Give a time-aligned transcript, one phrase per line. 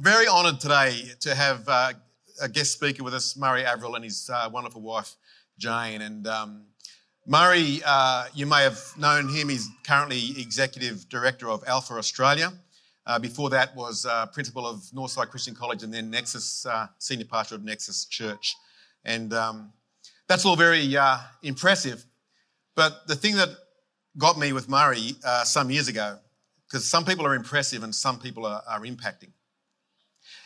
[0.00, 1.92] Very honoured today to have uh,
[2.40, 5.14] a guest speaker with us, Murray Averill, and his uh, wonderful wife,
[5.58, 6.00] Jane.
[6.00, 6.62] And um,
[7.26, 9.50] Murray, uh, you may have known him.
[9.50, 12.50] He's currently executive director of Alpha Australia.
[13.06, 17.26] Uh, before that, was uh, principal of Northside Christian College, and then Nexus uh, senior
[17.26, 18.56] pastor of Nexus Church.
[19.04, 19.70] And um,
[20.28, 20.96] that's all very
[21.42, 22.06] impressive.
[22.74, 23.50] But the thing that
[24.16, 26.16] got me with Murray some years ago,
[26.66, 29.32] because some people are impressive and some people are, are impacting.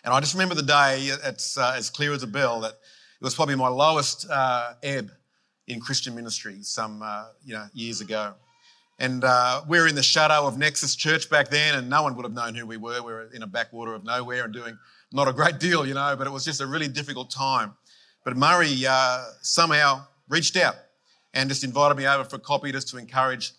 [0.05, 3.23] And I just remember the day, it's uh, as clear as a bell, that it
[3.25, 5.11] was probably my lowest uh, ebb
[5.67, 8.35] in Christian ministry some uh, you know, years ago.
[8.99, 12.15] And uh, we were in the shadow of Nexus Church back then, and no one
[12.17, 13.03] would have known who we were.
[13.03, 14.79] We were in a backwater of nowhere and doing
[15.11, 17.73] not a great deal, you know, but it was just a really difficult time.
[18.25, 20.77] But Murray uh, somehow reached out
[21.33, 23.53] and just invited me over for a coffee just to encourage.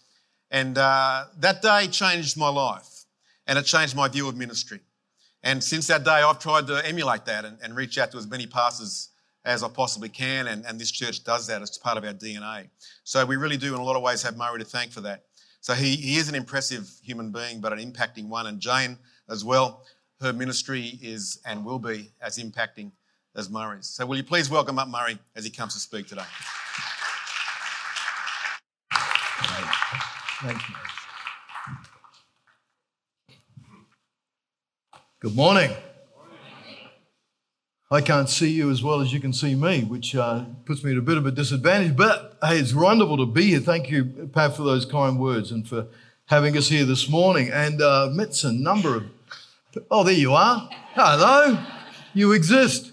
[0.51, 3.05] And uh, that day changed my life,
[3.47, 4.79] and it changed my view of ministry.
[5.45, 8.25] And since that day, I've tried to emulate that and, and reach out to as
[8.25, 9.09] many pastors
[9.45, 10.47] as I possibly can.
[10.47, 11.61] And, and, this church does that.
[11.61, 12.67] It's part of our DNA.
[13.03, 15.25] So we really do, in a lot of ways, have Murray to thank for that.
[15.61, 18.47] So he, he is an impressive human being, but an impacting one.
[18.47, 18.97] And Jane
[19.29, 19.85] as well,
[20.19, 22.91] her ministry is and will be as impacting
[23.35, 23.85] as Murray's.
[23.85, 26.23] So will you please welcome up Murray as he comes to speak today?
[30.41, 30.75] Thank you.
[35.25, 35.71] Good morning.
[37.89, 40.91] I can't see you as well as you can see me, which uh, puts me
[40.91, 41.95] at a bit of a disadvantage.
[41.97, 43.59] But hey, it's wonderful to be here.
[43.59, 45.87] Thank you, Pat, for those kind words and for
[46.27, 47.49] having us here this morning.
[47.49, 49.05] And uh, met a number of.
[49.89, 50.69] Oh, there you are.
[50.93, 51.57] Hello.
[52.13, 52.91] You exist.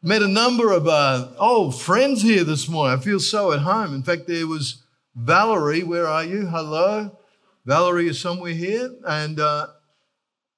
[0.00, 2.96] Met a number of uh, old friends here this morning.
[2.96, 3.96] I feel so at home.
[3.96, 4.84] In fact, there was
[5.16, 5.82] Valerie.
[5.82, 6.46] Where are you?
[6.46, 7.18] Hello.
[7.66, 8.94] Valerie is somewhere here.
[9.04, 9.66] And uh,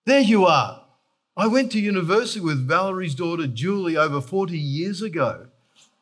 [0.05, 0.80] there you are.
[1.41, 5.47] I went to university with Valerie's daughter Julie over 40 years ago.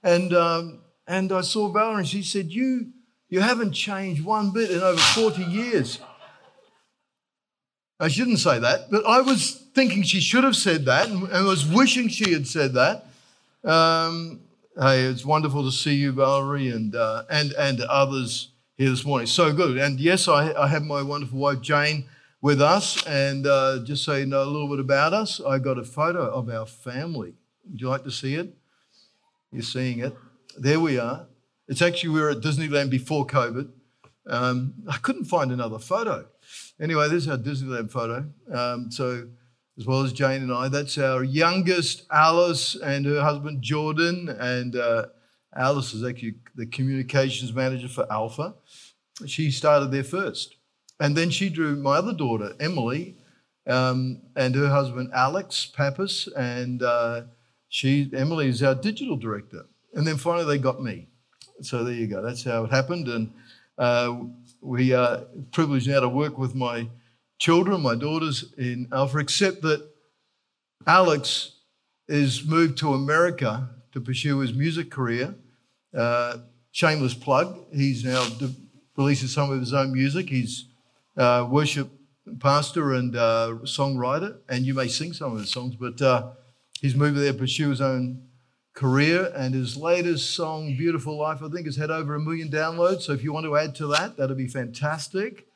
[0.03, 2.89] And, um, and I saw Valerie and she said, you,
[3.29, 6.01] you haven't changed one bit in over 40 years.
[8.01, 11.47] I shouldn't say that, but I was thinking she should have said that and, and
[11.47, 13.07] was wishing she had said that.
[13.63, 14.41] Um,
[14.77, 19.29] hey, it's wonderful to see you, Valerie, and, uh, and, and others here this morning.
[19.29, 19.79] So good.
[19.79, 22.07] And yes, I, I have my wonderful wife, Jane
[22.41, 23.05] with us.
[23.07, 26.31] And uh, just so you know a little bit about us, I got a photo
[26.31, 27.35] of our family.
[27.71, 28.55] Would you like to see it?
[29.53, 30.15] You're seeing it.
[30.59, 31.27] There we are.
[31.69, 33.71] It's actually, we were at Disneyland before COVID.
[34.27, 36.27] Um, I couldn't find another photo.
[36.81, 38.29] Anyway, this is our Disneyland photo.
[38.53, 39.29] Um, so,
[39.79, 44.29] as well as Jane and I, that's our youngest, Alice, and her husband, Jordan.
[44.29, 45.07] And uh,
[45.57, 48.55] Alice is actually the communications manager for Alpha.
[49.27, 50.58] She started there first.
[51.01, 53.17] And then she drew my other daughter, Emily,
[53.67, 57.23] um, and her husband, Alex Pappas, and uh,
[57.69, 59.67] she, Emily is our digital director.
[59.95, 61.09] And then finally they got me.
[61.63, 62.23] So there you go.
[62.23, 63.09] That's how it happened.
[63.09, 63.33] And
[63.77, 64.17] uh,
[64.61, 65.23] we are
[65.53, 66.89] privileged now to work with my
[67.39, 69.89] children, my daughters in Alpha, except that
[70.87, 71.53] Alex
[72.09, 75.35] is moved to America to pursue his music career.
[75.97, 76.39] Uh,
[76.73, 77.59] shameless plug.
[77.73, 78.55] He's now de-
[79.15, 80.29] some of his own music.
[80.29, 80.68] He's
[81.19, 81.91] uh, worship
[82.41, 86.31] pastor and uh, songwriter, and you may sing some of his songs, but uh,
[86.81, 88.23] he's moved there to pursue his own
[88.75, 89.33] career.
[89.35, 93.03] And his latest song, Beautiful Life, I think has had over a million downloads.
[93.03, 95.49] So if you want to add to that, that'd be fantastic.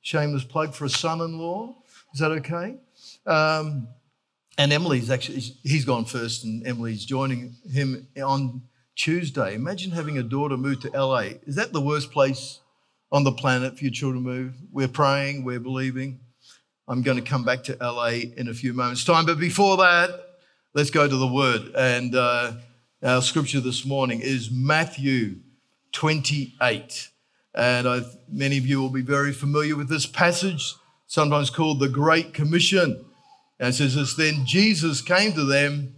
[0.00, 1.74] Shameless plug for a son in law.
[2.14, 2.76] Is that okay?
[3.26, 3.88] Um,
[4.56, 8.62] and Emily's actually, he's gone first, and Emily's joining him on
[8.96, 9.54] Tuesday.
[9.54, 11.30] Imagine having a daughter move to LA.
[11.46, 12.60] Is that the worst place
[13.10, 14.54] on the planet for your children to move.
[14.70, 16.20] We're praying, we're believing.
[16.86, 19.26] I'm going to come back to LA in a few moments' time.
[19.26, 20.10] But before that,
[20.74, 21.72] let's go to the word.
[21.76, 22.52] And uh,
[23.02, 25.36] our scripture this morning is Matthew
[25.92, 27.10] 28.
[27.54, 28.00] And I,
[28.30, 30.74] many of you will be very familiar with this passage,
[31.06, 33.04] sometimes called the Great Commission.
[33.58, 35.94] And it says this Then Jesus came to them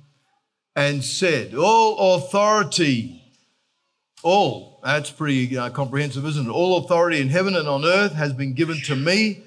[0.74, 3.22] and said, All authority,
[4.22, 6.50] all that's pretty uh, comprehensive, isn't it?
[6.50, 9.42] All authority in heaven and on earth has been given to me.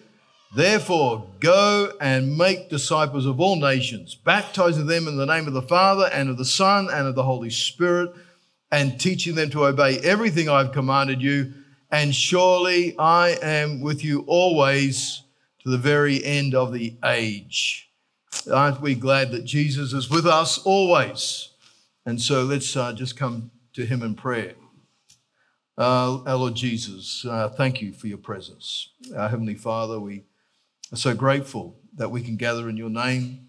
[0.55, 5.63] Therefore, go and make disciples of all nations, baptizing them in the name of the
[5.63, 8.13] Father and of the Son and of the Holy Spirit,
[8.71, 11.53] and teaching them to obey everything I've commanded you.
[11.89, 15.23] And surely I am with you always
[15.63, 17.89] to the very end of the age.
[18.51, 21.49] Aren't we glad that Jesus is with us always?
[22.05, 24.53] And so let's uh, just come to him in prayer.
[25.77, 28.89] Uh, our Lord Jesus, uh, thank you for your presence.
[29.15, 30.23] Our Heavenly Father, we
[30.91, 33.47] are so grateful that we can gather in your name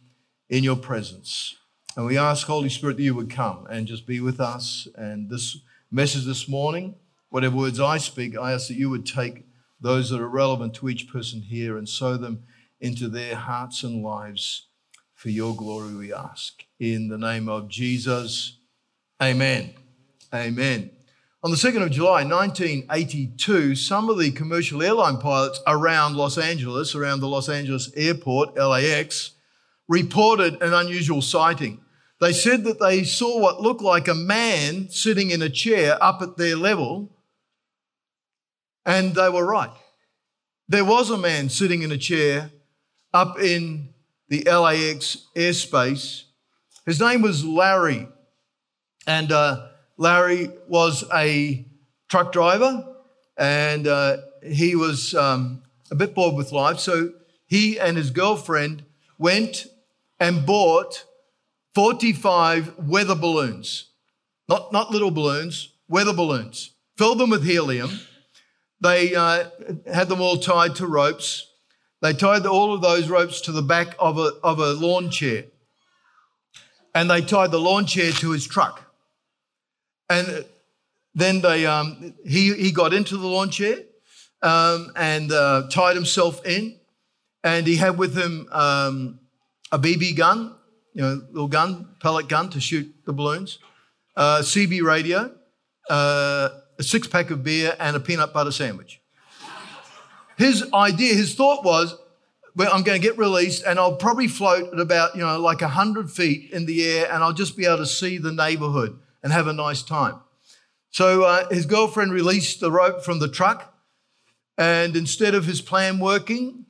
[0.49, 1.57] in your presence.
[1.97, 4.89] And we ask, Holy Spirit, that you would come and just be with us.
[4.97, 5.59] And this
[5.91, 6.97] message this morning,
[7.31, 9.47] whatever words I speak, I ask that you would take
[9.81, 12.45] those that are relevant to each person here and sow them
[12.81, 14.67] into their hearts and lives.
[15.15, 16.65] For your glory, we ask.
[16.79, 18.59] In the name of Jesus,
[19.23, 19.75] amen.
[20.33, 20.91] Amen.
[21.45, 26.95] On the 2nd of July 1982, some of the commercial airline pilots around Los Angeles,
[26.95, 29.33] around the Los Angeles airport, LAX,
[29.87, 31.83] reported an unusual sighting.
[32.19, 36.23] They said that they saw what looked like a man sitting in a chair up
[36.23, 37.11] at their level,
[38.87, 39.77] and they were right.
[40.67, 42.53] There was a man sitting in a chair
[43.13, 43.91] up in
[44.31, 46.23] the LAX airspace.
[46.87, 48.09] His name was Larry,
[49.07, 51.67] and uh, Larry was a
[52.09, 52.85] truck driver,
[53.37, 56.79] and uh, he was um, a bit bored with life.
[56.79, 57.13] So
[57.47, 58.85] he and his girlfriend
[59.19, 59.67] went
[60.19, 61.05] and bought
[61.75, 63.91] 45 weather balloons,
[64.49, 68.01] not, not little balloons, weather balloons, filled them with helium.
[68.81, 69.49] They uh,
[69.93, 71.51] had them all tied to ropes.
[72.01, 75.45] They tied all of those ropes to the back of a, of a lawn chair.
[76.95, 78.84] And they tied the lawn chair to his truck.
[80.09, 80.45] And
[81.15, 83.79] then they, um, he, he got into the lawn chair
[84.43, 86.79] um, and uh, tied himself in.
[87.43, 89.21] And he had with him um,
[89.71, 90.55] a BB gun,
[90.93, 93.59] you know, little gun, pellet gun to shoot the balloons,
[94.17, 95.31] uh, CB radio,
[95.91, 96.49] uh,
[96.79, 99.01] a six pack of beer, and a peanut butter sandwich.
[100.39, 101.97] His idea, his thought was,
[102.57, 105.61] well, I'm going to get released and I'll probably float at about, you know, like
[105.61, 109.33] 100 feet in the air and I'll just be able to see the neighborhood and
[109.33, 110.21] have a nice time.
[110.91, 113.75] So uh, his girlfriend released the rope from the truck,
[114.57, 116.67] and instead of his plan working,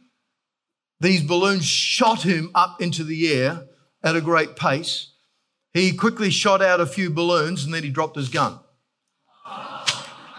[1.01, 3.65] these balloons shot him up into the air
[4.03, 5.11] at a great pace.
[5.75, 8.61] He quickly shot out a few balloons and then he dropped his gun.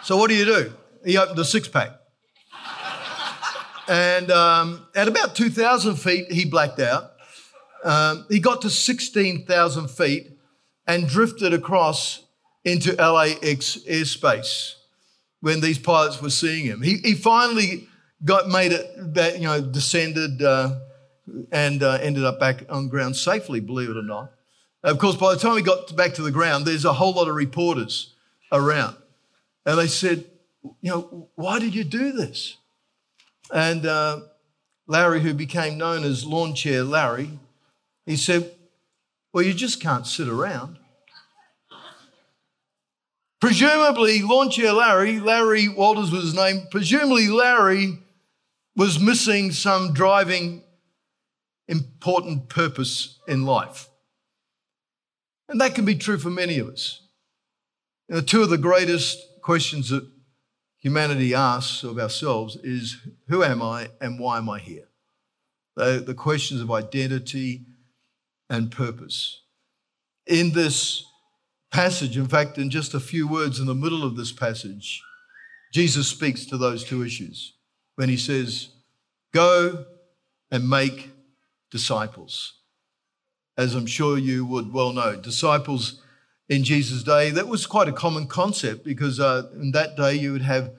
[0.01, 0.73] So, what do you do?
[1.05, 1.91] He opened a six pack.
[3.87, 7.11] And um, at about 2,000 feet, he blacked out.
[7.83, 10.34] Um, he got to 16,000 feet
[10.87, 12.23] and drifted across
[12.63, 14.75] into LAX airspace
[15.41, 16.81] when these pilots were seeing him.
[16.81, 17.87] He, he finally
[18.23, 20.79] got made it you know descended uh,
[21.51, 24.31] and uh, ended up back on ground safely, believe it or not.
[24.83, 27.27] Of course, by the time he got back to the ground, there's a whole lot
[27.27, 28.13] of reporters
[28.51, 28.95] around,
[29.65, 30.25] and they said,
[30.81, 32.57] you know, why did you do this?
[33.53, 34.21] And uh,
[34.87, 37.39] Larry, who became known as Lawn Chair Larry,
[38.05, 38.51] he said,
[39.35, 40.79] well, you just can't sit around.
[43.41, 47.99] Presumably, lawn chair Larry, Larry Walters was his name, presumably Larry
[48.77, 50.63] was missing some driving
[51.67, 53.89] important purpose in life.
[55.49, 57.01] And that can be true for many of us.
[58.07, 60.09] You know, two of the greatest questions that
[60.77, 62.95] humanity asks of ourselves is
[63.27, 64.87] who am I and why am I here?
[65.75, 67.65] The, the questions of identity
[68.49, 69.41] and purpose.
[70.27, 71.05] In this
[71.71, 75.01] passage, in fact, in just a few words in the middle of this passage,
[75.73, 77.53] Jesus speaks to those two issues
[77.95, 78.69] when he says,
[79.33, 79.85] Go
[80.49, 81.11] and make
[81.71, 82.53] disciples.
[83.57, 86.01] As I'm sure you would well know, disciples
[86.47, 90.31] in Jesus' day, that was quite a common concept because uh, in that day you
[90.31, 90.71] would have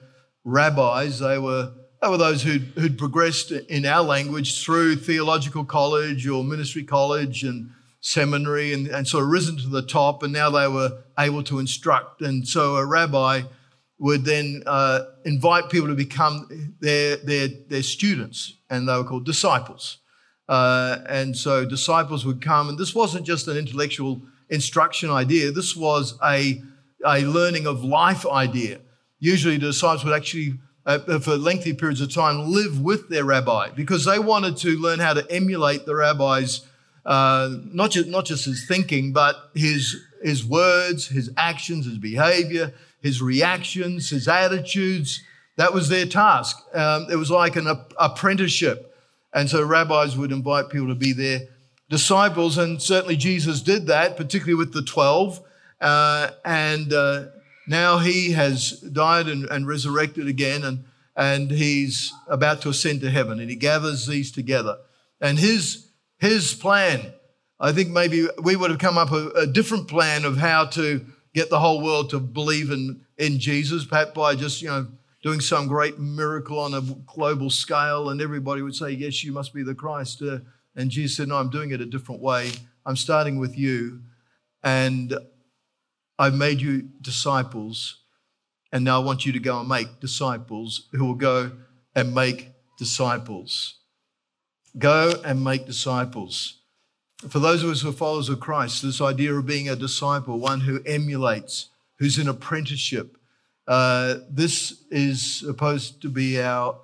[0.43, 1.19] rabbis.
[1.19, 6.43] They were they were those who'd, who'd progressed in our language through theological college or
[6.43, 10.67] ministry college and seminary and, and sort of risen to the top, and now they
[10.67, 12.21] were able to instruct.
[12.21, 13.41] And so a rabbi
[13.99, 19.25] would then uh, invite people to become their, their, their students, and they were called
[19.25, 19.97] disciples.
[20.47, 25.75] Uh, and so disciples would come, and this wasn't just an intellectual instruction idea, this
[25.75, 26.61] was a,
[27.05, 28.79] a learning of life idea.
[29.19, 33.69] Usually, the disciples would actually uh, for lengthy periods of time, live with their rabbi
[33.69, 36.65] because they wanted to learn how to emulate the rabbi's,
[37.05, 42.73] uh, not, just, not just his thinking, but his, his words, his actions, his behavior,
[43.01, 45.21] his reactions, his attitudes.
[45.57, 46.57] That was their task.
[46.73, 47.67] Um, it was like an
[47.99, 48.95] apprenticeship.
[49.33, 51.41] And so rabbis would invite people to be their
[51.89, 52.57] disciples.
[52.57, 55.41] And certainly Jesus did that, particularly with the 12.
[55.81, 57.25] Uh, and uh,
[57.67, 63.09] now he has died and, and resurrected again, and, and he's about to ascend to
[63.09, 64.77] heaven, and he gathers these together.
[65.19, 67.13] And his, his plan,
[67.59, 71.05] I think maybe we would have come up a, a different plan of how to
[71.33, 74.87] get the whole world to believe in, in Jesus, perhaps by just, you know,
[75.23, 79.53] doing some great miracle on a global scale, and everybody would say, Yes, you must
[79.53, 80.21] be the Christ.
[80.21, 80.39] Uh,
[80.75, 82.51] And Jesus said, No, I'm doing it a different way.
[82.85, 84.01] I'm starting with you,
[84.63, 85.17] and
[86.19, 88.01] I've made you disciples,
[88.71, 91.51] and now I want you to go and make disciples who will go
[91.95, 93.79] and make disciples.
[94.77, 96.61] Go and make disciples.
[97.29, 100.39] For those of us who are followers of Christ, this idea of being a disciple,
[100.39, 103.17] one who emulates, who's in apprenticeship,
[103.67, 106.79] uh, this is supposed to be our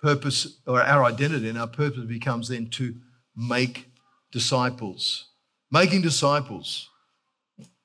[0.00, 2.94] purpose or our identity, and our purpose becomes then to
[3.36, 3.88] make
[4.30, 5.28] disciples.
[5.70, 6.88] Making disciples.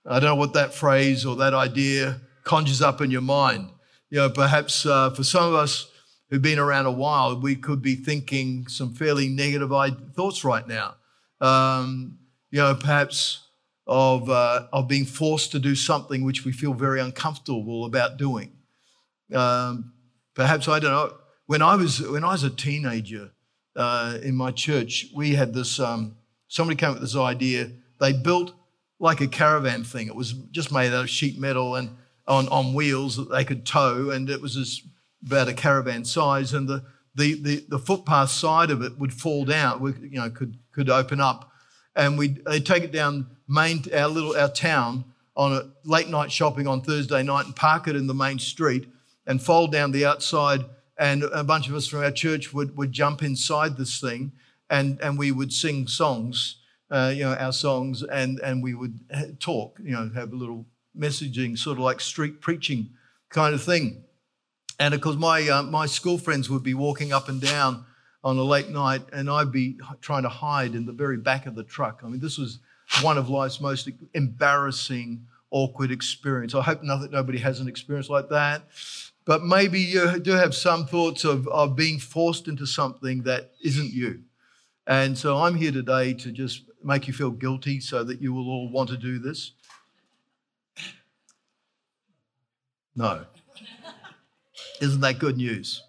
[0.09, 3.69] I don't know what that phrase or that idea conjures up in your mind.
[4.09, 5.87] You know, perhaps uh, for some of us
[6.29, 9.69] who've been around a while, we could be thinking some fairly negative
[10.15, 10.95] thoughts right now.
[11.39, 12.17] Um,
[12.49, 13.45] you know, perhaps
[13.85, 18.51] of, uh, of being forced to do something which we feel very uncomfortable about doing.
[19.33, 19.93] Um,
[20.33, 23.29] perhaps, I don't know, when I was, when I was a teenager
[23.75, 26.15] uh, in my church, we had this, um,
[26.47, 27.71] somebody came up with this idea.
[27.99, 28.53] They built
[28.99, 30.07] like a caravan thing.
[30.07, 31.89] It was just made out of sheet metal and
[32.27, 34.85] on, on wheels that they could tow, and it was this,
[35.25, 36.83] about a caravan size, and the,
[37.15, 41.19] the, the, the footpath side of it would fall down, you know, could, could open
[41.19, 41.51] up,
[41.95, 45.03] and we they take it down main our little our town
[45.35, 48.87] on a late night shopping on Thursday night and park it in the main street
[49.25, 50.65] and fold down the outside.
[50.97, 54.33] And a bunch of us from our church would, would jump inside this thing
[54.69, 56.57] and, and we would sing songs,
[56.91, 58.99] uh, you know, our songs, and, and we would
[59.39, 60.65] talk, you know, have a little
[60.97, 62.89] messaging, sort of like street preaching
[63.29, 64.03] kind of thing.
[64.79, 67.85] And of course, my, uh, my school friends would be walking up and down
[68.23, 71.55] on a late night, and I'd be trying to hide in the very back of
[71.55, 72.01] the truck.
[72.03, 72.59] I mean, this was
[73.01, 76.55] one of life's most embarrassing, awkward experience.
[76.55, 78.63] I hope not that nobody has an experience like that.
[79.25, 83.93] But maybe you do have some thoughts of, of being forced into something that isn't
[83.93, 84.21] you.
[84.87, 88.49] And so I'm here today to just make you feel guilty so that you will
[88.49, 89.51] all want to do this.
[92.95, 93.25] No.
[94.81, 95.83] Isn't that good news?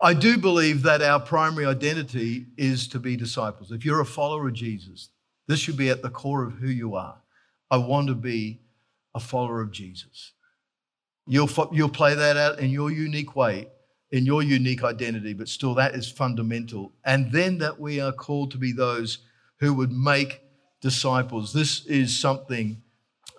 [0.00, 3.72] I do believe that our primary identity is to be disciples.
[3.72, 5.10] If you're a follower of Jesus,
[5.46, 7.16] this should be at the core of who you are.
[7.70, 8.60] I want to be
[9.14, 10.32] a follower of Jesus.
[11.26, 13.68] You'll, you'll play that out in your unique way,
[14.10, 16.92] in your unique identity, but still that is fundamental.
[17.04, 19.18] And then that we are called to be those
[19.58, 20.40] who would make
[20.80, 21.52] disciples.
[21.52, 22.82] This is something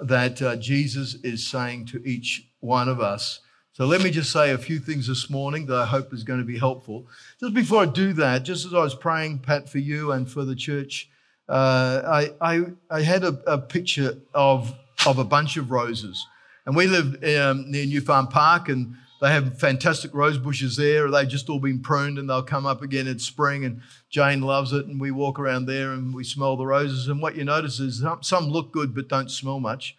[0.01, 3.39] that uh, Jesus is saying to each one of us.
[3.73, 6.39] So let me just say a few things this morning that I hope is going
[6.39, 7.05] to be helpful.
[7.39, 10.43] Just before I do that, just as I was praying, Pat, for you and for
[10.45, 11.09] the church,
[11.47, 14.73] uh, I, I, I, had a, a, picture of,
[15.05, 16.25] of a bunch of roses.
[16.65, 21.09] And we live um, near New Farm Park, and they have fantastic rose bushes there.
[21.09, 23.65] They've just all been pruned, and they'll come up again in spring.
[23.65, 27.07] And Jane loves it, and we walk around there and we smell the roses.
[27.07, 29.95] And what you notice is some, look good but don't smell much,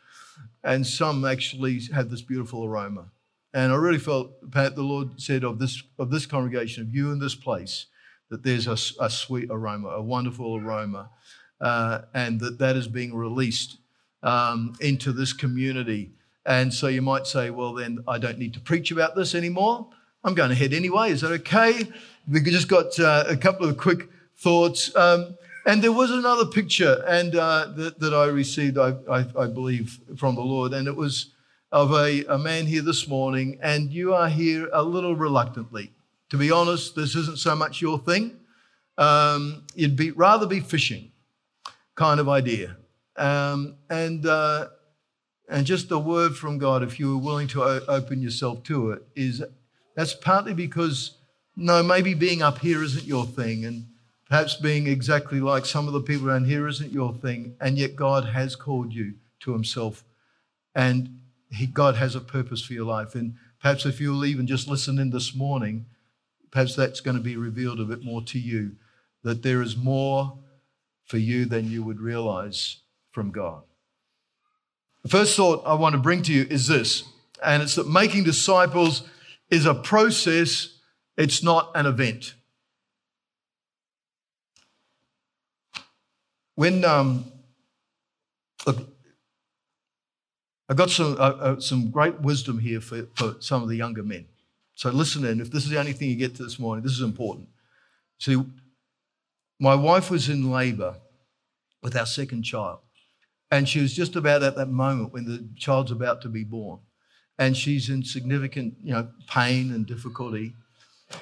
[0.63, 3.11] and some actually have this beautiful aroma.
[3.55, 7.11] And I really felt, Pat, the Lord said of this of this congregation, of you
[7.13, 7.87] in this place,
[8.31, 11.11] that there's a, a sweet aroma, a wonderful aroma
[11.61, 13.79] uh, and that that is being released
[14.23, 16.13] um, into this community.
[16.47, 19.89] And so you might say, well, then I don't need to preach about this anymore.
[20.25, 21.11] I'm going ahead anyway.
[21.11, 21.89] Is that okay?
[22.27, 24.95] We just got uh, a couple of quick thoughts.
[24.97, 29.47] Um, and there was another picture and uh, that, that, I received, I, I, I,
[29.47, 30.73] believe, from the Lord.
[30.73, 31.33] And it was
[31.71, 33.59] of a, a man here this morning.
[33.63, 35.93] And you are here a little reluctantly.
[36.31, 38.39] To be honest, this isn't so much your thing.
[38.97, 41.13] Um, you'd be, rather be fishing
[41.95, 42.77] kind of idea.
[43.17, 44.69] Um, and, uh,
[45.49, 49.03] and just a word from God, if you were willing to open yourself to it,
[49.17, 49.43] is
[49.95, 51.17] that's partly because,
[51.57, 53.87] no, maybe being up here isn't your thing, and
[54.29, 57.97] perhaps being exactly like some of the people around here isn't your thing, and yet
[57.97, 60.05] God has called you to Himself,
[60.75, 61.19] and
[61.51, 63.15] he, God has a purpose for your life.
[63.15, 65.87] And perhaps if you'll even just listen in this morning,
[66.51, 68.73] perhaps that's going to be revealed a bit more to you
[69.23, 70.39] that there is more
[71.05, 72.79] for you than you would realize
[73.11, 73.63] from God.
[75.03, 77.05] The first thought I want to bring to you is this,
[77.43, 79.03] and it's that making disciples
[79.51, 80.79] is a process,
[81.17, 82.35] it's not an event.
[86.57, 87.31] When, um,
[88.67, 88.89] look,
[90.69, 94.03] I've got some, uh, uh, some great wisdom here for, for some of the younger
[94.03, 94.27] men.
[94.75, 95.41] So listen in.
[95.41, 97.49] If this is the only thing you get to this morning, this is important.
[98.19, 98.43] See,
[99.59, 100.97] my wife was in labor
[101.83, 102.81] with our second child.
[103.51, 106.81] And she was just about at that moment when the child's about to be born.
[107.39, 110.55] And she's in significant, you know, pain and difficulty.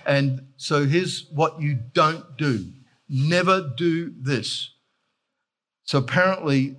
[0.04, 2.66] And so here's what you don't do
[3.08, 4.70] never do this.
[5.84, 6.76] So apparently,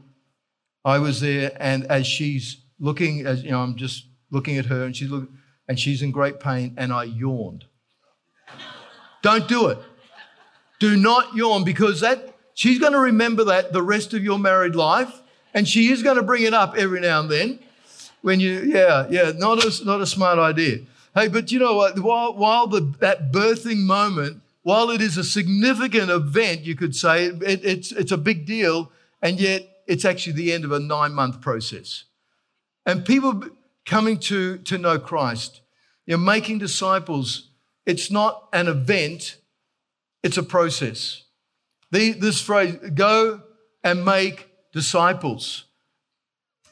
[0.84, 4.84] I was there, and as she's looking, as you know, I'm just looking at her,
[4.84, 5.38] and she's looking,
[5.68, 7.66] and she's in great pain, and I yawned.
[9.22, 9.78] Don't do it.
[10.80, 14.76] Do not yawn because that she's going to remember that the rest of your married
[14.76, 15.22] life,
[15.58, 17.58] and she is going to bring it up every now and then.
[18.22, 20.82] When you, yeah, yeah, not a, not a smart idea.
[21.16, 21.98] Hey, but you know what?
[21.98, 27.26] While, while the, that birthing moment, while it is a significant event, you could say
[27.26, 28.92] it, it's, it's a big deal,
[29.24, 32.04] and yet it's actually the end of a nine month process.
[32.86, 33.42] And people
[33.84, 35.62] coming to, to know Christ,
[36.06, 37.50] you're making disciples,
[37.84, 39.38] it's not an event,
[40.22, 41.24] it's a process.
[41.90, 43.42] The, this phrase, go
[43.84, 45.66] and make disciples.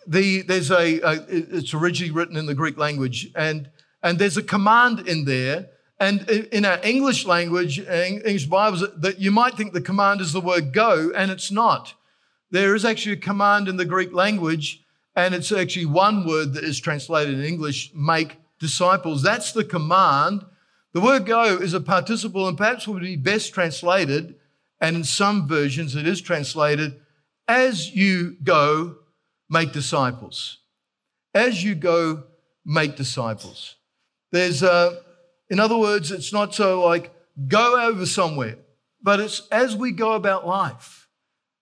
[0.05, 3.59] The, there's a, a, it's originally written in the Greek language, and,
[4.03, 5.69] and there's a command in there.
[5.99, 10.21] And in our English language, uh, English Bibles, uh, that you might think the command
[10.21, 11.95] is the word go, and it's not.
[12.51, 14.83] There is actually a command in the Greek language,
[15.15, 19.23] and it's actually one word that is translated in English, make disciples.
[19.23, 20.45] That's the command.
[20.93, 24.35] The word go is a participle and perhaps would be best translated,
[24.79, 26.99] and in some versions it is translated,
[27.47, 28.95] as you go,
[29.49, 30.59] make disciples.
[31.33, 32.23] As you go,
[32.65, 33.75] make disciples.
[34.31, 35.01] There's, a,
[35.49, 37.13] in other words, it's not so like
[37.47, 38.57] go over somewhere,
[39.01, 41.07] but it's as we go about life.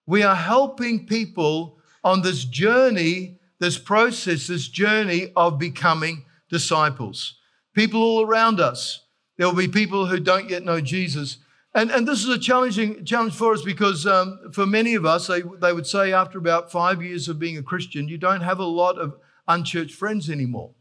[0.05, 7.37] We are helping people on this journey, this process, this journey of becoming disciples.
[7.73, 9.03] People all around us
[9.37, 11.37] there will be people who don't yet know Jesus.
[11.75, 15.27] And, and this is a challenging challenge for us because um, for many of us,
[15.27, 18.59] they, they would say after about five years of being a Christian, you don't have
[18.59, 20.71] a lot of unchurched friends anymore.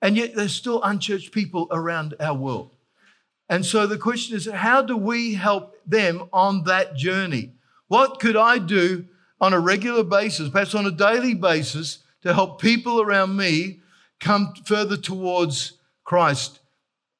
[0.00, 2.74] And yet there's still unchurched people around our world.
[3.48, 7.52] And so the question is, how do we help them on that journey?
[7.86, 9.06] What could I do
[9.40, 13.80] on a regular basis, perhaps on a daily basis, to help people around me
[14.18, 15.74] come further towards
[16.04, 16.60] Christ?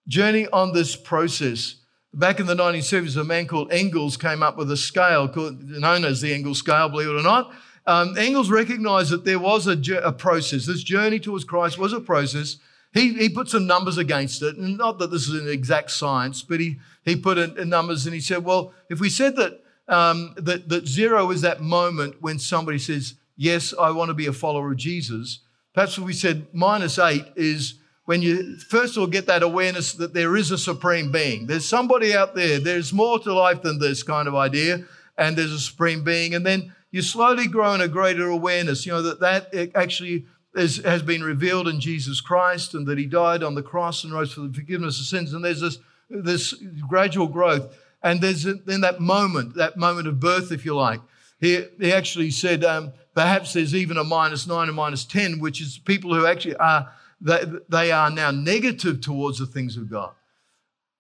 [0.09, 1.77] journey on this process.
[2.14, 6.05] Back in the 1970s, a man called Engels came up with a scale called, known
[6.05, 7.55] as the Engels scale, believe it or not.
[7.87, 10.66] Um, Engels recognized that there was a, a, process.
[10.66, 12.59] This journey towards Christ was a process.
[12.92, 16.42] He, he put some numbers against it, and not that this is an exact science,
[16.42, 19.62] but he, he put in, in numbers and he said, well, if we said that,
[19.88, 24.27] um, that, that zero is that moment when somebody says, yes, I want to be
[24.27, 25.40] a follower of Jesus,
[25.72, 29.93] perhaps if we said minus eight is when you first of all get that awareness
[29.95, 31.47] that there is a supreme being.
[31.47, 32.59] There's somebody out there.
[32.59, 34.85] There's more to life than this kind of idea,
[35.17, 36.35] and there's a supreme being.
[36.35, 40.79] And then you slowly grow in a greater awareness, you know, that that actually is,
[40.85, 44.33] has been revealed in Jesus Christ and that he died on the cross and rose
[44.33, 45.33] for the forgiveness of sins.
[45.33, 45.79] And there's this,
[46.11, 46.55] this
[46.88, 47.75] gradual growth.
[48.03, 51.01] And there's then that moment, that moment of birth, if you like.
[51.41, 55.61] He, he actually said, um, perhaps there's even a minus nine and minus 10, which
[55.61, 60.13] is people who actually are they are now negative towards the things of God.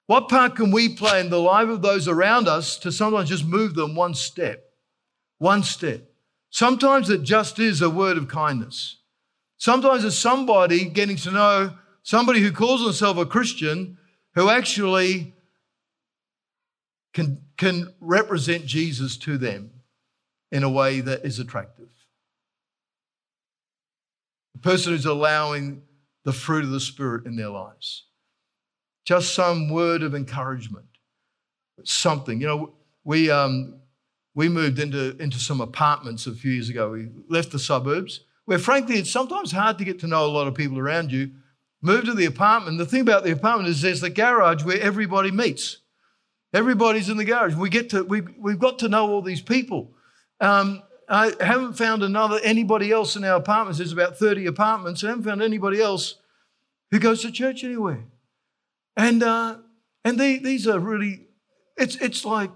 [0.06, 3.44] What part can we play in the life of those around us to sometimes just
[3.44, 4.64] move them one step?
[5.38, 6.08] One step.
[6.50, 8.98] Sometimes it just is a word of kindness.
[9.56, 13.96] Sometimes it's somebody getting to know somebody who calls himself a Christian
[14.34, 15.34] who actually
[17.14, 19.70] can, can represent Jesus to them
[20.50, 21.88] in a way that is attractive.
[24.54, 25.82] The person who's allowing
[26.24, 28.04] the fruit of the Spirit in their lives.
[29.04, 30.86] Just some word of encouragement,
[31.84, 32.40] something.
[32.40, 33.80] You know, we, um,
[34.34, 36.90] we moved into, into some apartments a few years ago.
[36.90, 40.46] We left the suburbs, where frankly, it's sometimes hard to get to know a lot
[40.46, 41.32] of people around you.
[41.80, 42.78] Moved to the apartment.
[42.78, 45.78] The thing about the apartment is there's the garage where everybody meets.
[46.54, 47.54] Everybody's in the garage.
[47.54, 49.92] We get to, we, we've got to know all these people.
[50.40, 53.78] Um, I haven't found another anybody else in our apartments.
[53.78, 55.04] There's about 30 apartments.
[55.04, 56.14] I haven't found anybody else
[56.90, 58.06] who goes to church anywhere.
[58.96, 59.58] And uh,
[60.06, 61.26] and they, these are really,
[61.76, 62.50] it's it's like,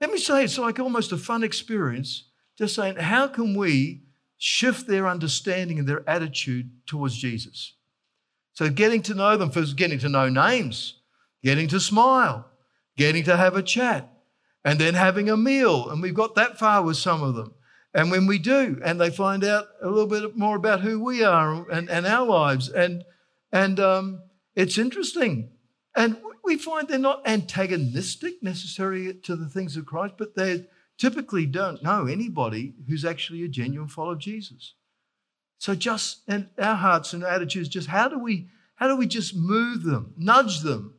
[0.00, 2.24] let me say, it's like almost a fun experience.
[2.56, 4.04] Just saying, how can we
[4.38, 7.74] shift their understanding and their attitude towards Jesus?
[8.54, 11.00] So getting to know them, first getting to know names,
[11.44, 12.48] getting to smile,
[12.96, 14.10] getting to have a chat,
[14.64, 15.88] and then having a meal.
[15.88, 17.54] And we've got that far with some of them.
[17.94, 21.24] And when we do, and they find out a little bit more about who we
[21.24, 23.04] are and, and our lives, and,
[23.50, 24.22] and um,
[24.54, 25.50] it's interesting.
[25.96, 30.66] And we find they're not antagonistic necessarily to the things of Christ, but they
[30.96, 34.74] typically don't know anybody who's actually a genuine follower of Jesus.
[35.58, 36.22] So just
[36.58, 40.60] our hearts and attitudes, just how do we how do we just move them, nudge
[40.60, 40.94] them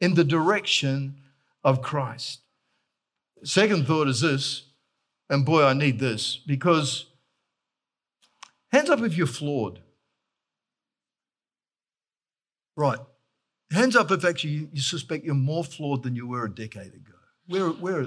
[0.00, 1.16] in the direction
[1.64, 2.40] of Christ?
[3.44, 4.70] Second thought is this,
[5.28, 7.06] and boy, I need this because
[8.72, 9.80] hands up if you're flawed.
[12.76, 12.98] Right.
[13.72, 17.14] Hands up if actually you suspect you're more flawed than you were a decade ago.
[17.46, 18.06] Where, where?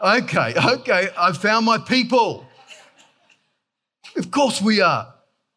[0.00, 2.46] Okay, okay, I found my people.
[4.16, 5.14] Of course we are.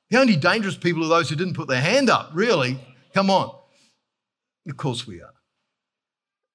[0.09, 2.79] The only dangerous people are those who didn't put their hand up, really.
[3.13, 3.53] Come on.
[4.67, 5.33] Of course we are.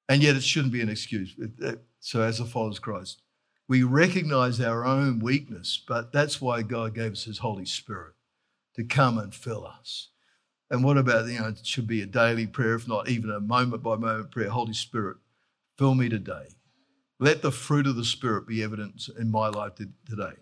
[0.09, 1.35] And yet it shouldn't be an excuse.
[2.05, 3.23] So, as followers of Christ,
[3.69, 8.15] we recognize our own weakness, but that's why God gave us His Holy Spirit
[8.75, 10.09] to come and fill us.
[10.69, 13.39] And what about, you know, it should be a daily prayer, if not even a
[13.39, 14.51] moment by moment prayer.
[14.51, 15.19] Holy Spirit,
[15.79, 16.49] fill me today.
[17.21, 20.33] Let the fruit of the Spirit be evident in my life today.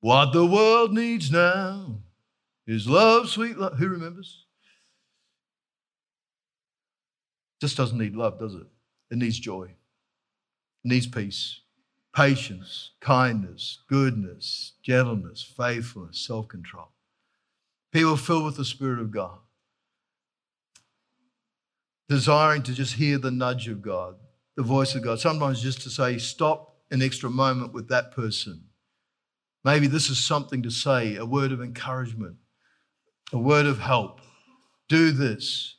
[0.00, 2.00] What the world needs now
[2.66, 3.78] is love, sweet love.
[3.78, 4.44] Who remembers?
[7.62, 8.66] Just doesn't need love, does it?
[9.10, 9.76] It needs joy, it
[10.84, 11.60] needs peace,
[12.14, 16.88] patience, kindness, goodness, gentleness, faithfulness, self control.
[17.92, 19.38] People filled with the Spirit of God,
[22.08, 24.16] desiring to just hear the nudge of God,
[24.56, 25.20] the voice of God.
[25.20, 28.64] Sometimes just to say, stop an extra moment with that person
[29.64, 32.36] Maybe this is something to say, a word of encouragement,
[33.32, 34.20] a word of help.
[34.88, 35.76] Do this.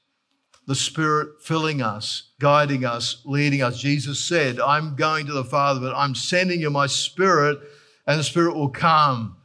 [0.65, 3.79] The Spirit filling us, guiding us, leading us.
[3.79, 7.59] Jesus said, I'm going to the Father, but I'm sending you my Spirit,
[8.07, 9.37] and the Spirit will come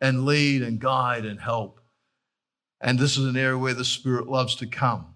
[0.00, 1.80] and lead and guide and help.
[2.80, 5.14] And this is an area where the Spirit loves to come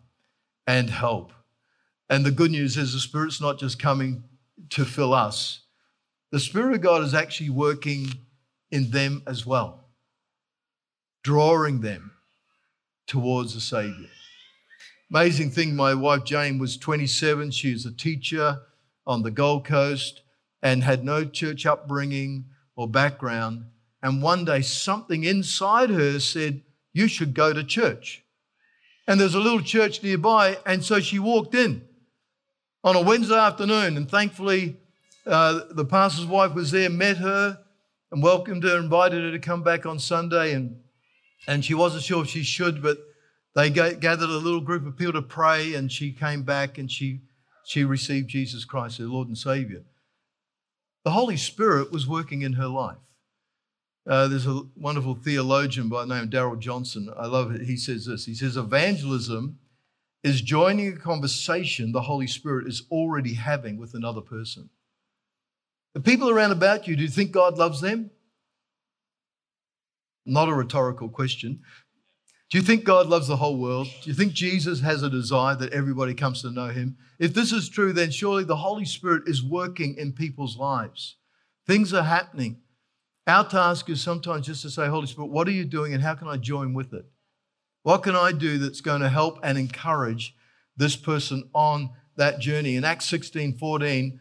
[0.67, 1.33] and help.
[2.09, 4.25] And the good news is the Spirit's not just coming
[4.71, 5.61] to fill us,
[6.31, 8.13] the Spirit of God is actually working
[8.71, 9.89] in them as well,
[11.23, 12.13] drawing them
[13.07, 14.09] towards the Savior.
[15.11, 17.51] Amazing thing, my wife Jane was 27.
[17.53, 18.61] She was a teacher
[19.07, 20.21] on the Gold Coast
[20.63, 22.45] and had no church upbringing
[22.77, 23.65] or background.
[24.03, 26.61] And one day, something inside her said,
[26.93, 28.23] You should go to church.
[29.07, 30.59] And there's a little church nearby.
[30.67, 31.89] And so she walked in
[32.85, 33.97] on a Wednesday afternoon.
[33.97, 34.77] And thankfully,
[35.27, 37.59] uh, the pastor's wife was there, met her,
[38.13, 40.53] and welcomed her, invited her to come back on Sunday.
[40.53, 40.81] And,
[41.47, 42.99] and she wasn't sure if she should, but
[43.59, 47.23] they gathered a little group of people to pray, and she came back and she,
[47.65, 49.83] she received Jesus Christ, her Lord and Savior.
[51.05, 52.99] The Holy Spirit was working in her life.
[54.07, 57.13] Uh, there's a wonderful theologian by the name of Darrell Johnson.
[57.19, 57.63] I love it.
[57.63, 59.59] He says this He says, Evangelism
[60.23, 64.71] is joining a conversation the Holy Spirit is already having with another person.
[65.95, 68.11] The people around about you, do you think God loves them?
[70.25, 71.63] Not a rhetorical question.
[72.51, 73.89] Do you think God loves the whole world?
[74.03, 76.97] Do you think Jesus has a desire that everybody comes to know him?
[77.19, 81.17] If this is true, then surely the Holy Spirit is working in people's lives.
[81.67, 82.57] Things are happening.
[83.27, 86.15] Our task is sometimes just to say, Holy Spirit, what are you doing and how
[86.15, 87.05] can I join with it?
[87.83, 90.35] What can I do that's going to help and encourage
[90.75, 92.77] this person on that journey?
[92.77, 94.19] In Acts 16 14,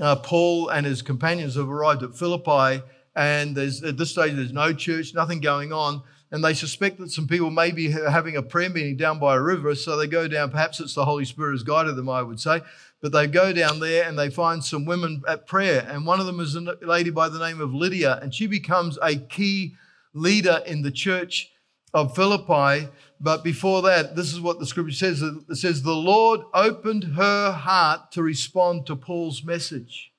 [0.00, 2.82] uh, Paul and his companions have arrived at Philippi,
[3.16, 6.02] and at this stage, there's no church, nothing going on.
[6.32, 9.40] And they suspect that some people may be having a prayer meeting down by a
[9.40, 9.74] river.
[9.74, 12.60] So they go down, perhaps it's the Holy Spirit has guided them, I would say.
[13.00, 15.84] But they go down there and they find some women at prayer.
[15.88, 18.20] And one of them is a lady by the name of Lydia.
[18.22, 19.74] And she becomes a key
[20.14, 21.50] leader in the church
[21.92, 22.88] of Philippi.
[23.20, 27.50] But before that, this is what the scripture says it says, The Lord opened her
[27.50, 30.12] heart to respond to Paul's message.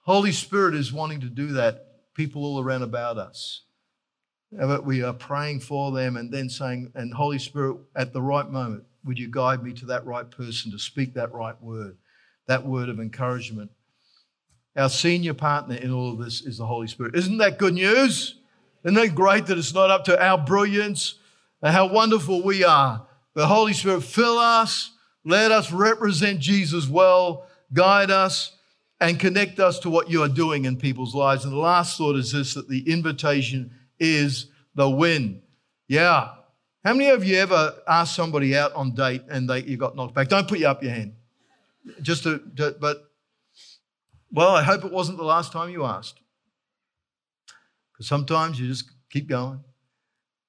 [0.00, 3.62] Holy Spirit is wanting to do that, people all around about us.
[4.58, 8.48] But we are praying for them and then saying, and Holy Spirit, at the right
[8.48, 11.96] moment, would you guide me to that right person to speak that right word,
[12.46, 13.70] that word of encouragement?
[14.76, 17.14] Our senior partner in all of this is the Holy Spirit.
[17.14, 18.36] Isn't that good news?
[18.84, 21.18] Isn't that great that it's not up to our brilliance
[21.62, 23.06] and how wonderful we are?
[23.34, 24.92] The Holy Spirit fill us,
[25.24, 28.56] let us represent Jesus well, guide us,
[29.00, 31.44] and connect us to what you are doing in people's lives.
[31.44, 35.42] And the last thought is this that the invitation is the win.
[35.88, 36.30] Yeah.
[36.84, 40.14] How many of you ever asked somebody out on date and they you got knocked
[40.14, 40.28] back?
[40.28, 41.14] Don't put you up your hand.
[42.02, 43.10] Just to, to but
[44.32, 46.20] well, I hope it wasn't the last time you asked.
[47.92, 49.60] Because sometimes you just keep going.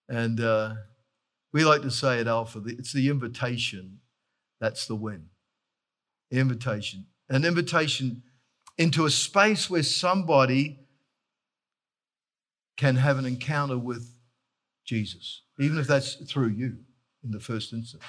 [0.09, 0.75] And uh,
[1.53, 3.99] we like to say at Alpha, it's the invitation
[4.59, 5.27] that's the win.
[6.31, 7.05] Invitation.
[7.29, 8.23] An invitation
[8.77, 10.79] into a space where somebody
[12.77, 14.13] can have an encounter with
[14.85, 16.77] Jesus, even if that's through you
[17.23, 18.01] in the first instance.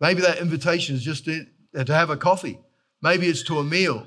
[0.00, 2.58] Maybe that invitation is just to have a coffee.
[3.00, 4.06] Maybe it's to a meal.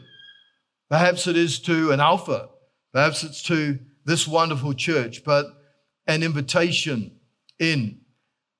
[0.89, 2.49] Perhaps it is to an alpha.
[2.93, 5.47] Perhaps it's to this wonderful church, but
[6.07, 7.19] an invitation
[7.59, 8.01] in.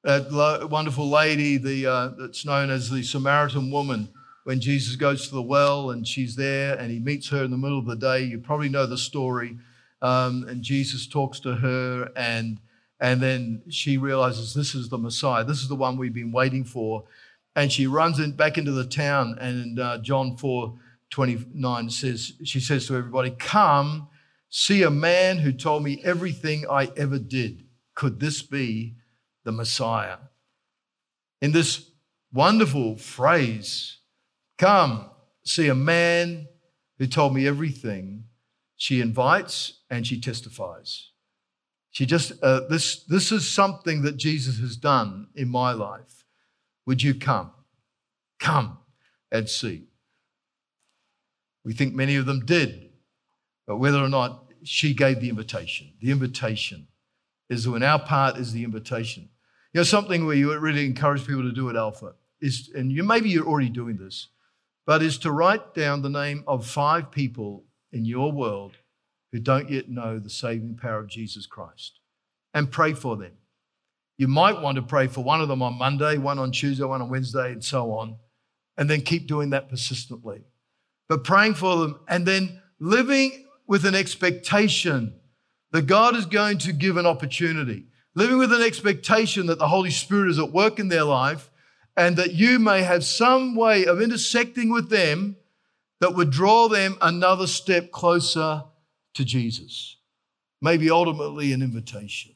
[0.03, 4.09] That lo- wonderful lady, the, uh, that's known as the Samaritan woman,
[4.43, 7.57] when Jesus goes to the well and she's there and he meets her in the
[7.57, 8.23] middle of the day.
[8.23, 9.57] You probably know the story.
[10.01, 12.59] Um, and Jesus talks to her, and,
[12.99, 15.43] and then she realizes this is the Messiah.
[15.43, 17.05] This is the one we've been waiting for.
[17.55, 20.77] And she runs in, back into the town, and uh, John 4
[21.09, 24.09] 29 says, She says to everybody, Come,
[24.49, 27.63] see a man who told me everything I ever did.
[27.93, 28.95] Could this be
[29.45, 30.17] the Messiah?
[31.41, 31.89] In this
[32.33, 33.99] wonderful phrase,
[34.57, 35.09] Come,
[35.45, 36.47] see a man
[36.97, 38.25] who told me everything.
[38.85, 41.09] She invites and she testifies.
[41.89, 46.23] She just, uh, this, this is something that Jesus has done in my life.
[46.85, 47.49] Would you come?
[48.39, 48.77] Come
[49.31, 49.87] and see.
[51.63, 52.91] We think many of them did,
[53.65, 56.85] but whether or not she gave the invitation, the invitation
[57.49, 59.29] is when our part is the invitation.
[59.73, 63.03] You know, something where you really encourage people to do at Alpha is, and you
[63.03, 64.27] maybe you're already doing this,
[64.85, 67.64] but is to write down the name of five people
[67.95, 68.73] in your world
[69.31, 71.99] who don't yet know the saving power of Jesus Christ
[72.53, 73.31] and pray for them.
[74.17, 77.01] You might want to pray for one of them on Monday, one on Tuesday, one
[77.01, 78.17] on Wednesday, and so on,
[78.77, 80.43] and then keep doing that persistently.
[81.09, 85.15] But praying for them and then living with an expectation
[85.71, 89.91] that God is going to give an opportunity, living with an expectation that the Holy
[89.91, 91.49] Spirit is at work in their life
[91.97, 95.37] and that you may have some way of intersecting with them
[96.01, 98.63] that would draw them another step closer
[99.13, 99.97] to Jesus.
[100.61, 102.33] Maybe ultimately an invitation.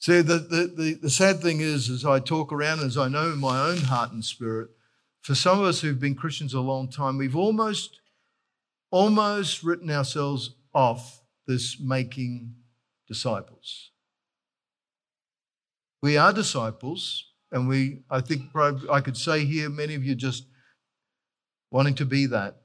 [0.00, 3.32] See, the, the, the, the, sad thing is, as I talk around, as I know
[3.32, 4.70] in my own heart and spirit,
[5.22, 8.00] for some of us who've been Christians a long time, we've almost,
[8.90, 12.54] almost written ourselves off this making
[13.08, 13.90] disciples.
[16.00, 20.44] We are disciples, and we, I think I could say here, many of you just
[21.72, 22.56] wanting to be that.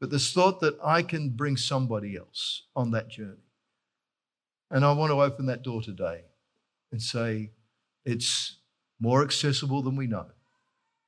[0.00, 3.44] But this thought that I can bring somebody else on that journey.
[4.70, 6.22] And I want to open that door today
[6.90, 7.50] and say
[8.04, 8.56] it's
[8.98, 10.26] more accessible than we know.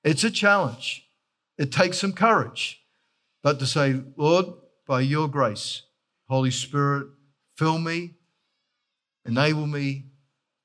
[0.05, 1.07] It's a challenge.
[1.57, 2.83] It takes some courage.
[3.43, 4.47] But to say, Lord,
[4.87, 5.83] by your grace,
[6.29, 7.07] Holy Spirit,
[7.57, 8.15] fill me,
[9.25, 10.07] enable me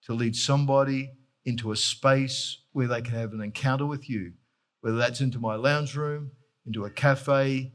[0.05, 1.11] to lead somebody
[1.45, 4.33] into a space where they can have an encounter with you,
[4.81, 6.31] whether that's into my lounge room,
[6.65, 7.71] into a cafe,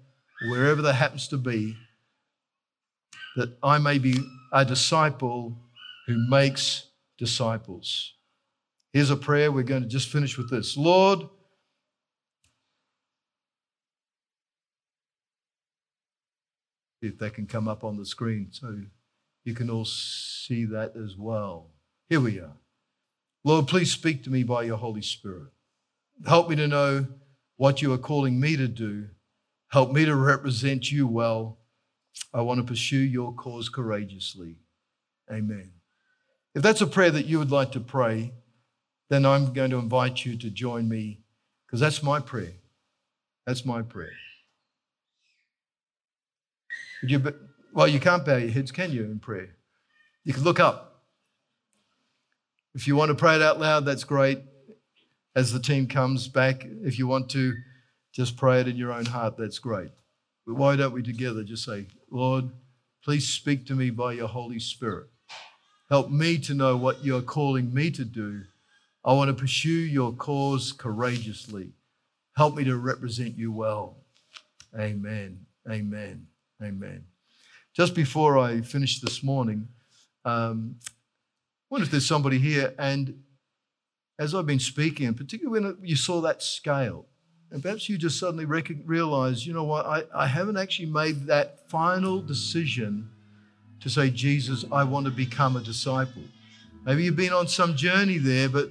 [0.48, 1.76] wherever that happens to be,
[3.36, 4.16] that I may be
[4.52, 5.56] a disciple
[6.06, 6.86] who makes
[7.18, 8.14] disciples.
[8.92, 9.50] Here's a prayer.
[9.50, 11.20] We're going to just finish with this Lord,
[17.00, 18.78] if that can come up on the screen so
[19.44, 21.70] you can all see that as well.
[22.08, 22.52] Here we are.
[23.44, 25.48] Lord, please speak to me by your Holy Spirit.
[26.26, 27.06] Help me to know
[27.56, 29.08] what you are calling me to do.
[29.72, 31.58] Help me to represent you well.
[32.34, 34.56] I want to pursue your cause courageously.
[35.32, 35.72] Amen.
[36.54, 38.34] If that's a prayer that you would like to pray,
[39.08, 41.20] then I'm going to invite you to join me
[41.66, 42.52] because that's my prayer.
[43.46, 44.12] That's my prayer.
[47.00, 47.34] Would you,
[47.72, 49.56] well, you can't bow your heads, can you, in prayer?
[50.24, 51.02] You can look up.
[52.74, 54.40] If you want to pray it out loud, that's great.
[55.34, 57.54] As the team comes back, if you want to
[58.12, 59.90] just pray it in your own heart, that's great.
[60.46, 62.50] But why don't we together just say, Lord,
[63.04, 65.06] please speak to me by your Holy Spirit.
[65.88, 68.42] Help me to know what you're calling me to do.
[69.04, 71.72] I want to pursue your cause courageously.
[72.36, 73.98] Help me to represent you well.
[74.78, 75.44] Amen.
[75.70, 76.26] Amen.
[76.62, 77.04] Amen.
[77.74, 79.68] Just before I finish this morning,
[80.24, 80.76] um,
[81.70, 83.22] wonder if there's somebody here, and
[84.18, 87.06] as I've been speaking, and particularly when you saw that scale,
[87.52, 91.68] and perhaps you just suddenly realize, you know what, I, I haven't actually made that
[91.68, 93.10] final decision
[93.80, 96.22] to say, Jesus, I want to become a disciple.
[96.86, 98.70] Maybe you've been on some journey there, but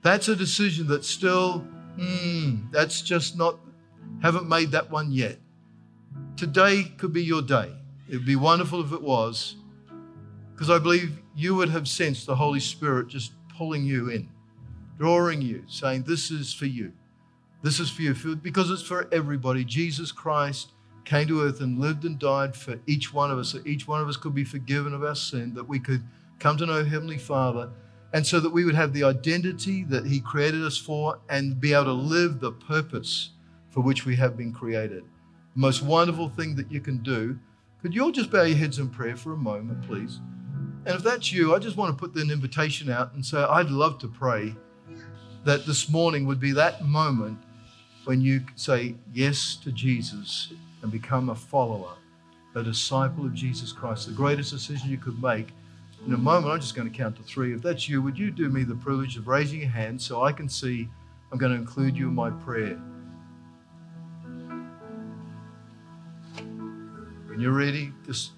[0.00, 1.58] that's a decision that's still,
[1.98, 3.58] hmm, that's just not,
[4.22, 5.36] haven't made that one yet.
[6.38, 7.72] Today could be your day.
[8.08, 9.56] It would be wonderful if it was,
[10.54, 14.30] because I believe you would have sensed the Holy Spirit just pulling you in,
[14.98, 16.92] drawing you, saying, This is for you.
[17.64, 19.64] This is for you, because it's for everybody.
[19.64, 20.72] Jesus Christ
[21.06, 24.02] came to earth and lived and died for each one of us, so each one
[24.02, 26.02] of us could be forgiven of our sin, that we could
[26.38, 27.70] come to know Heavenly Father,
[28.12, 31.72] and so that we would have the identity that He created us for and be
[31.72, 33.30] able to live the purpose
[33.70, 35.02] for which we have been created.
[35.54, 37.38] The most wonderful thing that you can do.
[37.80, 40.20] Could you all just bow your heads in prayer for a moment, please?
[40.84, 43.70] And if that's you, I just want to put an invitation out and say, I'd
[43.70, 44.54] love to pray
[45.44, 47.38] that this morning would be that moment
[48.04, 51.94] when you say yes to Jesus and become a follower,
[52.54, 55.48] a disciple of Jesus Christ, the greatest decision you could make.
[56.06, 57.54] In a moment, I'm just going to count to three.
[57.54, 60.32] If that's you, would you do me the privilege of raising your hand so I
[60.32, 60.88] can see
[61.32, 62.78] I'm going to include you in my prayer?
[67.26, 68.32] When you're ready, just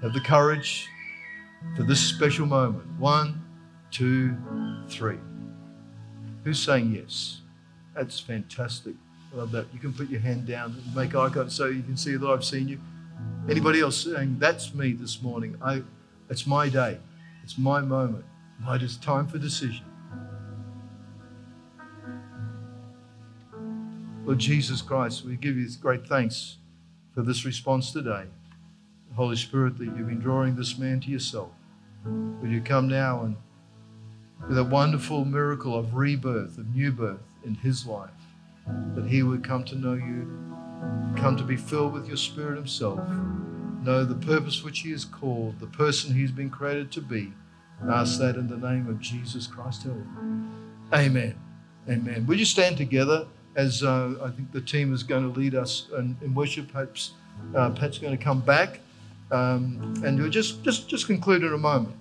[0.00, 0.88] have the courage
[1.76, 2.86] for this special moment.
[2.98, 3.44] One,
[3.90, 4.36] two,
[4.88, 5.18] three.
[6.44, 7.40] Who's saying yes?
[7.94, 8.94] That's fantastic.
[9.32, 9.66] I love that.
[9.72, 12.44] You can put your hand down make eye contact so you can see that I've
[12.44, 12.80] seen you.
[13.48, 15.56] Anybody else saying, That's me this morning.
[15.62, 15.82] I,
[16.28, 16.98] it's my day.
[17.42, 18.24] It's my moment.
[18.68, 19.84] It is time for decision.
[24.24, 26.56] Lord Jesus Christ, we give you great thanks
[27.14, 28.24] for this response today.
[29.14, 31.50] Holy Spirit, that you've been drawing this man to yourself.
[32.04, 33.36] Will you come now and
[34.48, 38.10] with a wonderful miracle of rebirth, of new birth in his life,
[38.94, 40.28] that he would come to know you,
[41.16, 43.00] come to be filled with your Spirit himself,
[43.82, 47.32] know the purpose which he is called, the person he's been created to be.
[47.80, 49.86] And ask that in the name of Jesus Christ.
[50.92, 51.34] Amen.
[51.88, 52.26] Amen.
[52.26, 53.26] Will you stand together
[53.56, 56.72] as uh, I think the team is going to lead us in, in worship?
[56.72, 57.12] Perhaps
[57.54, 58.80] uh, Pat's going to come back.
[59.32, 61.96] Um, and we'll just, just, just conclude in a moment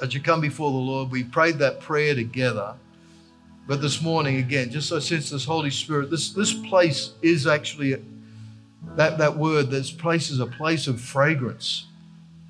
[0.00, 2.74] as you come before the Lord, we prayed that prayer together.
[3.68, 8.02] But this morning, again, just I sense this Holy Spirit, this, this place is actually
[8.96, 11.86] that, that word, this place is a place of fragrance.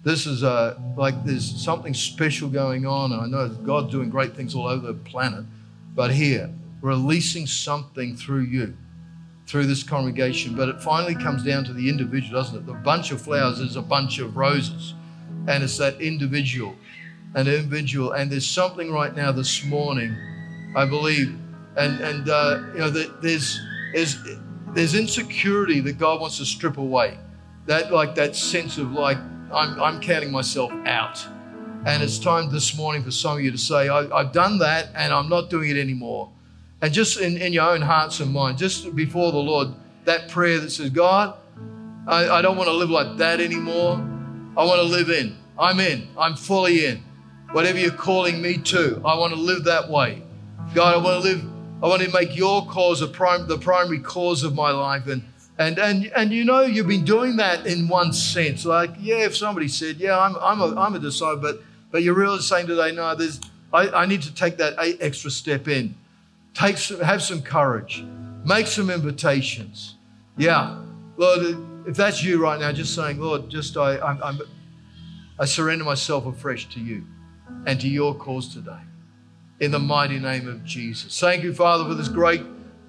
[0.05, 3.13] This is a, like there's something special going on.
[3.13, 5.45] I know God's doing great things all over the planet,
[5.93, 6.51] but here,
[6.83, 8.77] releasing something through you,
[9.49, 10.55] through this congregation.
[10.55, 12.67] But it finally comes down to the individual, doesn't it?
[12.67, 14.95] The bunch of flowers is a bunch of roses,
[15.49, 16.77] and it's that individual
[17.35, 18.13] an individual.
[18.13, 20.17] And there's something right now this morning,
[20.77, 21.39] I believe,
[21.77, 23.61] and and uh, you know there's
[23.93, 24.19] there's
[24.75, 27.19] there's insecurity that God wants to strip away.
[27.67, 29.19] That like that sense of like
[29.53, 31.27] I'm I'm counting myself out.
[31.87, 34.89] And it's time this morning for some of you to say, I, have done that
[34.95, 36.31] and I'm not doing it anymore.
[36.83, 39.69] And just in, in your own hearts and minds, just before the Lord,
[40.05, 41.37] that prayer that says, God,
[42.07, 43.95] I, I don't want to live like that anymore.
[44.57, 45.37] I want to live in.
[45.59, 46.09] I'm in.
[46.19, 47.03] I'm fully in
[47.53, 49.01] whatever you're calling me to.
[49.05, 50.23] I want to live that way.
[50.75, 51.45] God, I want to live,
[51.83, 55.07] I want to make your cause a prime, the primary cause of my life.
[55.07, 55.25] And
[55.59, 58.65] and and and you know, you've been doing that in one sense.
[58.65, 62.15] Like, yeah, if somebody said, Yeah, I'm I'm a I'm a disciple, but but you're
[62.15, 63.41] really saying today, no, there's
[63.73, 65.95] I, I need to take that extra step in.
[66.55, 68.05] Take some, have some courage.
[68.45, 69.95] Make some invitations.
[70.37, 70.79] Yeah.
[71.17, 74.41] Lord, if that's you right now, just saying, Lord, just I, I'm, I'm
[75.39, 77.05] I surrender myself afresh to you
[77.67, 78.79] and to your cause today.
[79.61, 81.19] In the mighty name of Jesus.
[81.19, 82.43] Thank you, Father, for this great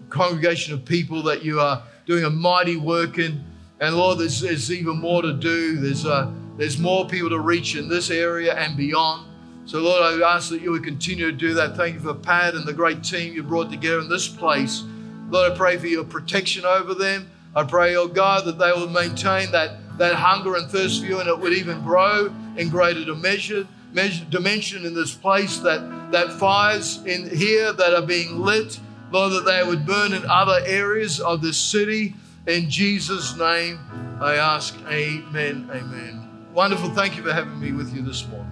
[0.09, 3.43] congregation of people that you are doing a mighty work in.
[3.79, 5.77] And Lord, there's, there's even more to do.
[5.77, 9.25] There's, uh, there's more people to reach in this area and beyond.
[9.65, 11.75] So, Lord, I ask that you would continue to do that.
[11.75, 14.83] Thank you for Pat and the great team you brought together in this place.
[15.31, 17.31] Lord, I pray for your protection over them.
[17.55, 21.19] I pray, oh God, that they will maintain that, that hunger and thirst for you
[21.19, 27.03] and it would even grow in greater measure dimension in this place, that, that fires
[27.05, 28.79] in here that are being lit,
[29.11, 32.15] Lord, that they would burn in other areas of this city.
[32.47, 33.79] In Jesus' name,
[34.21, 36.29] I ask, Amen, Amen.
[36.53, 36.89] Wonderful.
[36.89, 38.48] Thank you for having me with you this morning.